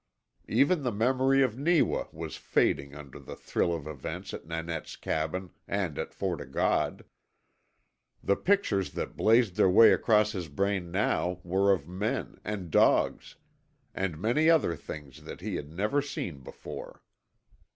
Even 0.49 0.81
the 0.81 0.91
memory 0.91 1.43
of 1.43 1.59
Neewa 1.59 2.07
was 2.11 2.35
fading 2.35 2.95
under 2.95 3.19
the 3.19 3.35
thrill 3.35 3.71
of 3.71 3.85
events 3.85 4.33
at 4.33 4.47
Nanette's 4.47 4.95
cabin 4.95 5.51
and 5.67 5.99
at 5.99 6.11
Fort 6.11 6.41
O' 6.41 6.45
God. 6.47 7.05
The 8.23 8.35
pictures 8.35 8.93
that 8.93 9.15
blazed 9.15 9.57
their 9.57 9.69
way 9.69 9.93
across 9.93 10.31
his 10.31 10.47
brain 10.47 10.89
now 10.89 11.39
were 11.43 11.71
of 11.71 11.87
men, 11.87 12.39
and 12.43 12.71
dogs, 12.71 13.35
and 13.93 14.17
many 14.19 14.49
other 14.49 14.75
things 14.75 15.21
that 15.21 15.41
he 15.41 15.53
had 15.55 15.69
never 15.69 16.01
seen 16.01 16.39
before. 16.39 17.03